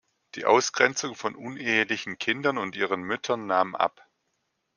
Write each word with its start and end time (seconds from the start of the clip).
Die 0.33 0.45
Ausgrenzung 0.45 1.13
von 1.13 1.35
unehelichen 1.35 2.17
Kindern 2.17 2.57
und 2.57 2.75
ihren 2.75 3.03
Müttern 3.03 3.45
nahm 3.45 3.75
ab. 3.75 4.09